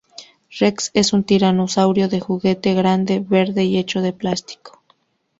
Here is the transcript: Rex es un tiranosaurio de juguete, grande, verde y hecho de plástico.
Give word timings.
Rex 0.59 0.89
es 0.95 1.13
un 1.13 1.23
tiranosaurio 1.23 2.09
de 2.09 2.19
juguete, 2.19 2.73
grande, 2.73 3.19
verde 3.19 3.65
y 3.65 3.77
hecho 3.77 4.01
de 4.01 4.13
plástico. 4.13 4.81